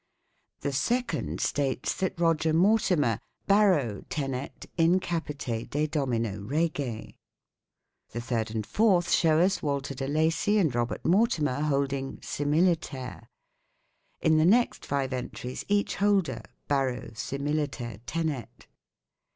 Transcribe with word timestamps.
The 0.61 0.73
second 0.73 1.41
states 1.41 1.93
that 1.97 2.19
Roger 2.19 2.53
Mortimer" 2.53 3.19
baro 3.51 4.01
tenet 4.09 4.65
in 4.75 4.99
capite 4.99 5.69
de 5.69 5.85
domino 5.85 6.39
Rege". 6.41 7.13
The 8.13 8.19
third 8.21 8.49
and 8.49 8.65
fourth 8.65 9.11
show 9.11 9.37
us 9.39 9.61
Walter 9.61 9.93
de 9.93 10.07
Lacy 10.07 10.57
and 10.57 10.73
Robert 10.73 11.05
Mortimer 11.05 11.61
holding" 11.61 12.17
similiter". 12.37 13.27
In 14.23 14.37
the 14.39 14.45
next 14.47 14.87
five 14.87 15.13
entries 15.13 15.65
each 15.67 15.97
holder" 15.97 16.41
baro 16.67 17.09
similiter 17.13 17.99
tenet 18.07 18.65